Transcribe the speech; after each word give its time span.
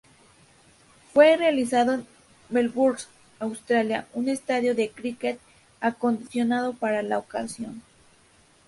Fue 1.13 1.37
realizado 1.37 1.93
en 1.93 2.07
Melbourne, 2.49 2.97
Australia, 3.37 4.07
en 4.15 4.19
un 4.23 4.29
estadio 4.29 4.73
de 4.73 4.89
cricket 4.89 5.37
acondicionado 5.79 6.73
para 6.73 7.03
la 7.03 7.19
ocasión. 7.19 7.83